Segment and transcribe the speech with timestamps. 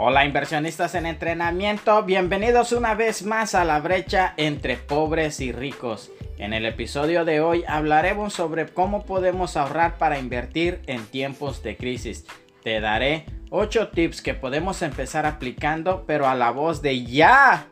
[0.00, 6.12] Hola inversionistas en entrenamiento, bienvenidos una vez más a la brecha entre pobres y ricos.
[6.36, 11.76] En el episodio de hoy hablaremos sobre cómo podemos ahorrar para invertir en tiempos de
[11.76, 12.26] crisis.
[12.62, 17.66] Te daré 8 tips que podemos empezar aplicando pero a la voz de ya.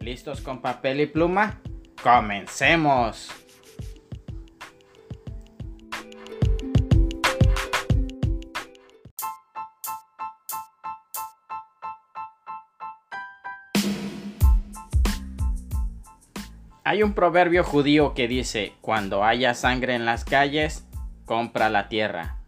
[0.00, 1.60] ¿Listos con papel y pluma?
[2.02, 3.30] Comencemos.
[16.90, 20.88] Hay un proverbio judío que dice, cuando haya sangre en las calles,
[21.26, 22.38] compra la tierra.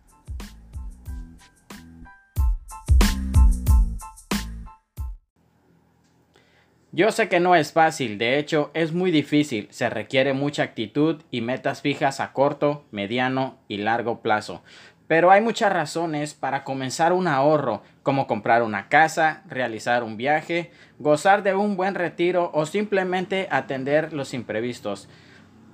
[6.90, 11.22] Yo sé que no es fácil, de hecho es muy difícil, se requiere mucha actitud
[11.30, 14.62] y metas fijas a corto, mediano y largo plazo.
[15.10, 20.70] Pero hay muchas razones para comenzar un ahorro, como comprar una casa, realizar un viaje,
[21.00, 25.08] gozar de un buen retiro o simplemente atender los imprevistos.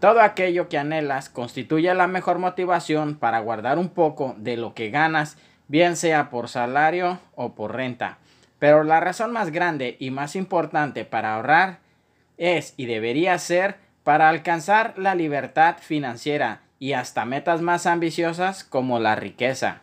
[0.00, 4.88] Todo aquello que anhelas constituye la mejor motivación para guardar un poco de lo que
[4.88, 5.36] ganas,
[5.68, 8.16] bien sea por salario o por renta.
[8.58, 11.80] Pero la razón más grande y más importante para ahorrar
[12.38, 18.98] es y debería ser para alcanzar la libertad financiera y hasta metas más ambiciosas como
[18.98, 19.82] la riqueza.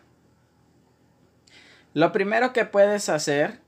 [1.94, 3.60] Lo primero que puedes hacer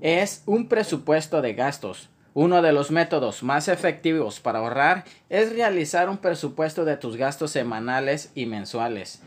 [0.00, 2.08] es un presupuesto de gastos.
[2.34, 7.50] Uno de los métodos más efectivos para ahorrar es realizar un presupuesto de tus gastos
[7.50, 9.22] semanales y mensuales.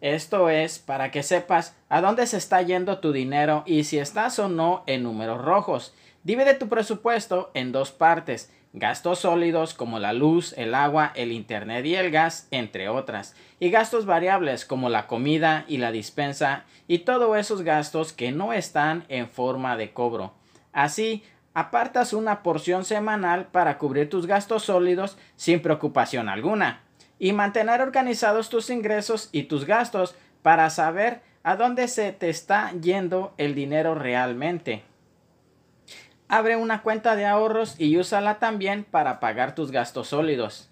[0.00, 4.38] Esto es para que sepas a dónde se está yendo tu dinero y si estás
[4.38, 5.94] o no en números rojos.
[6.26, 11.86] Divide tu presupuesto en dos partes gastos sólidos como la luz, el agua, el internet
[11.86, 16.98] y el gas, entre otras, y gastos variables como la comida y la dispensa y
[16.98, 20.34] todos esos gastos que no están en forma de cobro.
[20.72, 21.22] Así,
[21.54, 26.80] apartas una porción semanal para cubrir tus gastos sólidos sin preocupación alguna
[27.20, 32.72] y mantener organizados tus ingresos y tus gastos para saber a dónde se te está
[32.72, 34.82] yendo el dinero realmente.
[36.28, 40.70] Abre una cuenta de ahorros y úsala también para pagar tus gastos sólidos.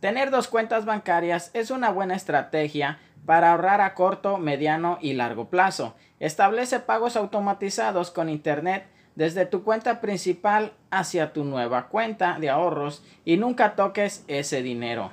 [0.00, 5.50] Tener dos cuentas bancarias es una buena estrategia para ahorrar a corto, mediano y largo
[5.50, 5.94] plazo.
[6.18, 8.86] Establece pagos automatizados con Internet
[9.16, 15.10] desde tu cuenta principal hacia tu nueva cuenta de ahorros y nunca toques ese dinero.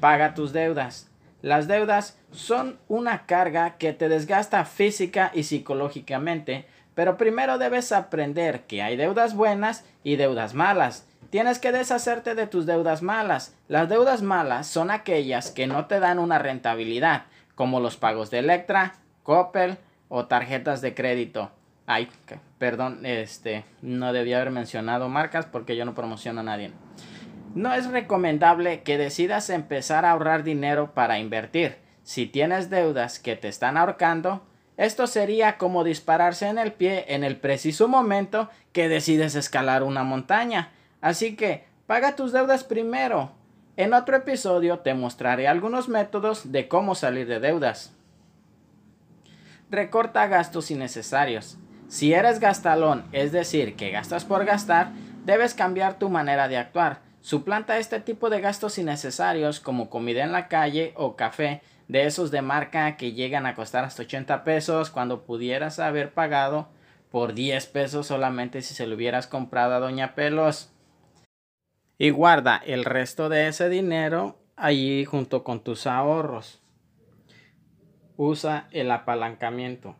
[0.00, 1.10] Paga tus deudas.
[1.42, 6.66] Las deudas son una carga que te desgasta física y psicológicamente,
[6.98, 11.06] pero primero debes aprender que hay deudas buenas y deudas malas.
[11.30, 13.54] Tienes que deshacerte de tus deudas malas.
[13.68, 18.40] Las deudas malas son aquellas que no te dan una rentabilidad, como los pagos de
[18.40, 19.78] Electra, Coppel
[20.08, 21.52] o tarjetas de crédito.
[21.86, 22.08] Ay,
[22.58, 26.72] perdón, este, no debía haber mencionado marcas porque yo no promociono a nadie.
[27.54, 31.76] No es recomendable que decidas empezar a ahorrar dinero para invertir.
[32.02, 34.42] Si tienes deudas que te están ahorcando,
[34.78, 40.04] esto sería como dispararse en el pie en el preciso momento que decides escalar una
[40.04, 40.70] montaña.
[41.00, 43.32] Así que paga tus deudas primero.
[43.76, 47.92] En otro episodio te mostraré algunos métodos de cómo salir de deudas.
[49.68, 51.58] Recorta gastos innecesarios.
[51.88, 54.92] Si eres gastalón, es decir, que gastas por gastar,
[55.24, 57.00] debes cambiar tu manera de actuar.
[57.20, 62.30] Suplanta este tipo de gastos innecesarios como comida en la calle o café de esos
[62.30, 66.68] de marca que llegan a costar hasta 80 pesos cuando pudieras haber pagado
[67.10, 70.70] por 10 pesos solamente si se lo hubieras comprado a Doña Pelos.
[71.96, 76.62] Y guarda el resto de ese dinero allí junto con tus ahorros.
[78.16, 79.96] Usa el apalancamiento.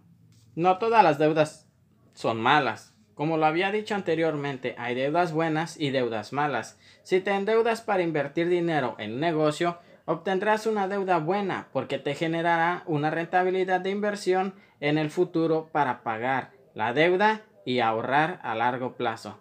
[0.54, 1.68] No todas las deudas
[2.14, 2.94] son malas.
[3.14, 6.78] Como lo había dicho anteriormente, hay deudas buenas y deudas malas.
[7.02, 12.14] Si te endeudas para invertir dinero en un negocio, obtendrás una deuda buena porque te
[12.14, 18.54] generará una rentabilidad de inversión en el futuro para pagar la deuda y ahorrar a
[18.54, 19.38] largo plazo.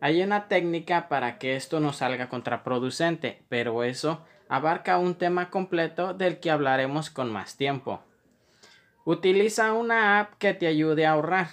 [0.00, 6.14] Hay una técnica para que esto no salga contraproducente, pero eso abarca un tema completo
[6.14, 8.02] del que hablaremos con más tiempo.
[9.04, 11.46] Utiliza una app que te ayude a ahorrar.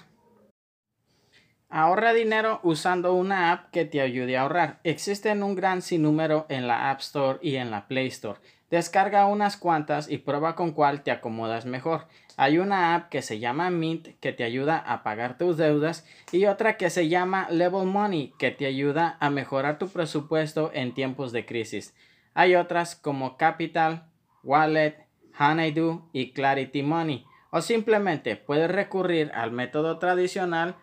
[1.69, 4.79] Ahorra dinero usando una app que te ayude a ahorrar.
[4.83, 8.39] Existen un gran sinnúmero en la App Store y en la Play Store.
[8.69, 12.07] Descarga unas cuantas y prueba con cuál te acomodas mejor.
[12.37, 16.45] Hay una app que se llama Mint que te ayuda a pagar tus deudas y
[16.45, 21.31] otra que se llama Level Money que te ayuda a mejorar tu presupuesto en tiempos
[21.31, 21.95] de crisis.
[22.35, 24.07] Hay otras como Capital,
[24.43, 25.07] Wallet,
[25.39, 27.25] Honeydew y Clarity Money.
[27.49, 30.75] O simplemente puedes recurrir al método tradicional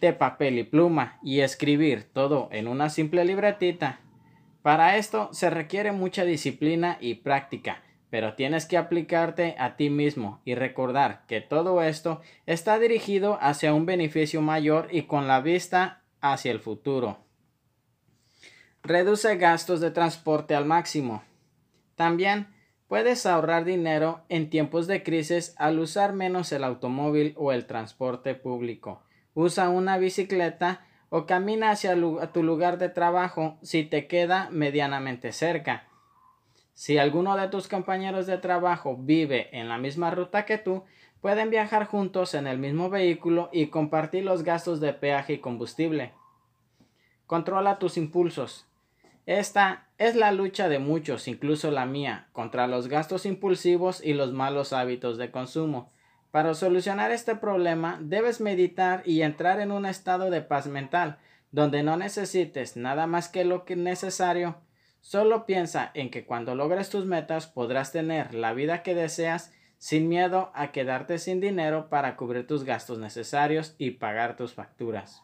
[0.00, 4.00] de papel y pluma y escribir todo en una simple libretita.
[4.62, 10.40] Para esto se requiere mucha disciplina y práctica, pero tienes que aplicarte a ti mismo
[10.44, 16.02] y recordar que todo esto está dirigido hacia un beneficio mayor y con la vista
[16.20, 17.18] hacia el futuro.
[18.82, 21.22] Reduce gastos de transporte al máximo.
[21.94, 22.48] También
[22.86, 28.34] puedes ahorrar dinero en tiempos de crisis al usar menos el automóvil o el transporte
[28.34, 29.02] público.
[29.34, 31.96] Usa una bicicleta o camina hacia
[32.32, 35.84] tu lugar de trabajo si te queda medianamente cerca.
[36.74, 40.84] Si alguno de tus compañeros de trabajo vive en la misma ruta que tú,
[41.20, 46.12] pueden viajar juntos en el mismo vehículo y compartir los gastos de peaje y combustible.
[47.26, 48.66] Controla tus impulsos.
[49.26, 54.32] Esta es la lucha de muchos, incluso la mía, contra los gastos impulsivos y los
[54.32, 55.90] malos hábitos de consumo.
[56.30, 61.18] Para solucionar este problema, debes meditar y entrar en un estado de paz mental,
[61.52, 64.56] donde no necesites nada más que lo que es necesario.
[65.00, 70.08] Solo piensa en que cuando logres tus metas podrás tener la vida que deseas sin
[70.08, 75.22] miedo a quedarte sin dinero para cubrir tus gastos necesarios y pagar tus facturas.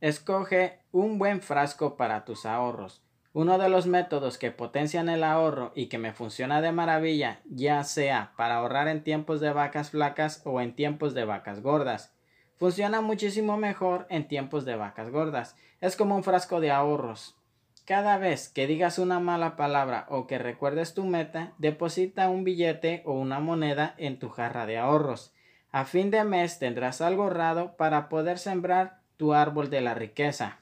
[0.00, 3.03] Escoge un buen frasco para tus ahorros.
[3.36, 7.82] Uno de los métodos que potencian el ahorro y que me funciona de maravilla, ya
[7.82, 12.14] sea para ahorrar en tiempos de vacas flacas o en tiempos de vacas gordas.
[12.58, 15.56] Funciona muchísimo mejor en tiempos de vacas gordas.
[15.80, 17.36] Es como un frasco de ahorros.
[17.84, 23.02] Cada vez que digas una mala palabra o que recuerdes tu meta, deposita un billete
[23.04, 25.34] o una moneda en tu jarra de ahorros.
[25.72, 30.60] A fin de mes tendrás algo ahorrado para poder sembrar tu árbol de la riqueza.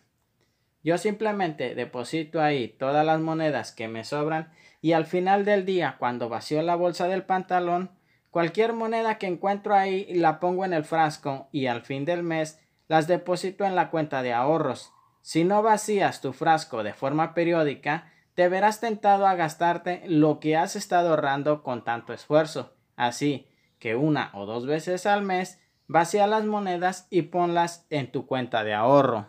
[0.83, 4.51] Yo simplemente deposito ahí todas las monedas que me sobran
[4.81, 7.91] y al final del día, cuando vacío la bolsa del pantalón,
[8.31, 12.61] cualquier moneda que encuentro ahí la pongo en el frasco y al fin del mes
[12.89, 14.93] las deposito en la cuenta de ahorros.
[15.21, 20.57] Si no vacías tu frasco de forma periódica, te verás tentado a gastarte lo que
[20.57, 22.75] has estado ahorrando con tanto esfuerzo.
[22.97, 23.49] Así
[23.79, 25.63] que una o dos veces al mes
[25.93, 29.27] Vacía las monedas y ponlas en tu cuenta de ahorro.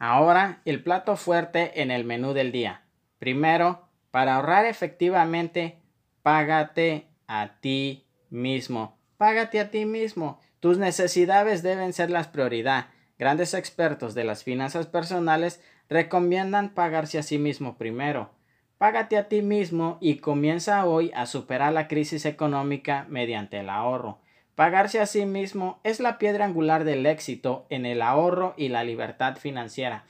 [0.00, 2.84] Ahora el plato fuerte en el menú del día.
[3.18, 5.76] Primero, para ahorrar efectivamente,
[6.22, 8.96] págate a ti mismo.
[9.18, 10.40] Págate a ti mismo.
[10.58, 12.86] Tus necesidades deben ser la prioridad.
[13.18, 18.30] Grandes expertos de las finanzas personales recomiendan pagarse a sí mismo primero.
[18.78, 24.19] Págate a ti mismo y comienza hoy a superar la crisis económica mediante el ahorro.
[24.60, 28.84] Pagarse a sí mismo es la piedra angular del éxito en el ahorro y la
[28.84, 30.04] libertad financiera.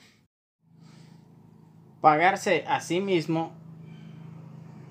[2.01, 3.53] Pagarse a sí mismo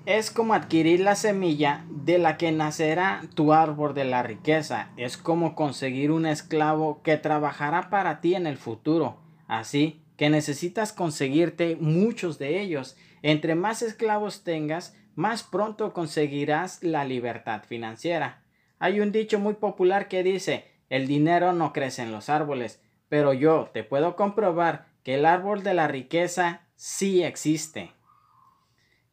[0.07, 4.89] es como adquirir la semilla de la que nacerá tu árbol de la riqueza.
[4.97, 9.19] Es como conseguir un esclavo que trabajará para ti en el futuro.
[9.47, 12.97] Así que necesitas conseguirte muchos de ellos.
[13.21, 18.40] Entre más esclavos tengas, más pronto conseguirás la libertad financiera.
[18.83, 23.31] Hay un dicho muy popular que dice, el dinero no crece en los árboles, pero
[23.31, 27.91] yo te puedo comprobar que el árbol de la riqueza sí existe.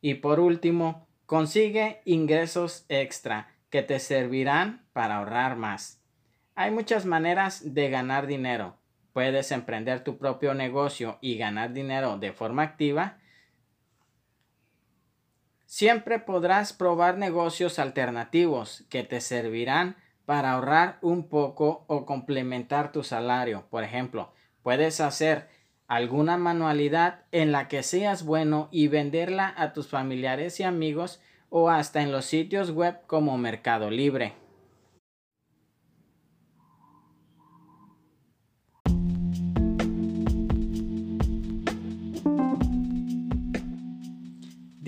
[0.01, 6.03] Y por último, consigue ingresos extra que te servirán para ahorrar más.
[6.55, 8.79] Hay muchas maneras de ganar dinero.
[9.13, 13.19] Puedes emprender tu propio negocio y ganar dinero de forma activa
[15.71, 23.03] Siempre podrás probar negocios alternativos que te servirán para ahorrar un poco o complementar tu
[23.03, 23.67] salario.
[23.69, 24.33] Por ejemplo,
[24.63, 25.51] puedes hacer
[25.87, 31.21] alguna manualidad en la que seas bueno y venderla a tus familiares y amigos
[31.51, 34.48] o hasta en los sitios web como Mercado Libre.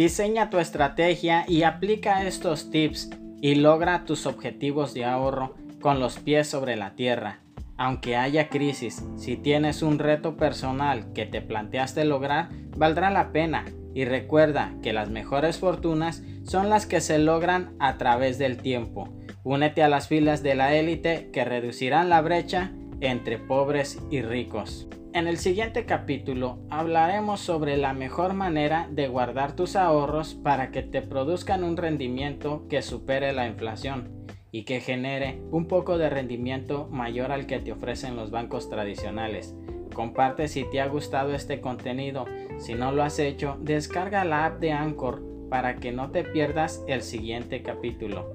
[0.01, 3.11] Diseña tu estrategia y aplica estos tips
[3.43, 7.41] y logra tus objetivos de ahorro con los pies sobre la tierra.
[7.77, 13.67] Aunque haya crisis, si tienes un reto personal que te planteaste lograr, valdrá la pena.
[13.95, 19.13] Y recuerda que las mejores fortunas son las que se logran a través del tiempo.
[19.45, 24.90] Únete a las filas de la élite que reducirán la brecha entre pobres y ricos.
[25.13, 30.83] En el siguiente capítulo hablaremos sobre la mejor manera de guardar tus ahorros para que
[30.83, 36.89] te produzcan un rendimiento que supere la inflación y que genere un poco de rendimiento
[36.93, 39.57] mayor al que te ofrecen los bancos tradicionales.
[39.95, 42.25] comparte si te ha gustado este contenido.
[42.59, 46.85] Si no lo has hecho, descarga la app de Anchor para que no te pierdas
[46.87, 48.33] el siguiente capítulo.